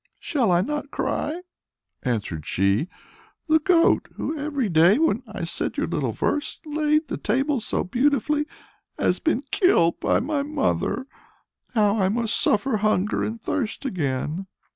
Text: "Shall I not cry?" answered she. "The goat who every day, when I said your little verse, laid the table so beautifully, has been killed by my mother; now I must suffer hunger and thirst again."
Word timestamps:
"Shall 0.19 0.51
I 0.51 0.61
not 0.61 0.89
cry?" 0.89 1.43
answered 2.01 2.43
she. 2.47 2.87
"The 3.47 3.59
goat 3.59 4.07
who 4.15 4.35
every 4.35 4.67
day, 4.67 4.97
when 4.97 5.21
I 5.27 5.43
said 5.43 5.77
your 5.77 5.85
little 5.85 6.11
verse, 6.11 6.59
laid 6.65 7.07
the 7.07 7.17
table 7.17 7.59
so 7.59 7.83
beautifully, 7.83 8.47
has 8.97 9.19
been 9.19 9.43
killed 9.51 9.99
by 9.99 10.19
my 10.19 10.41
mother; 10.41 11.05
now 11.75 11.99
I 11.99 12.09
must 12.09 12.41
suffer 12.41 12.77
hunger 12.77 13.23
and 13.23 13.39
thirst 13.39 13.85
again." 13.85 14.47